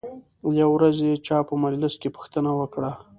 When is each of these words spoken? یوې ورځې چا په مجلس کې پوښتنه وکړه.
یوې 0.59 0.65
ورځې 0.75 1.09
چا 1.25 1.37
په 1.47 1.53
مجلس 1.63 1.93
کې 2.01 2.13
پوښتنه 2.15 2.51
وکړه. 2.59 2.91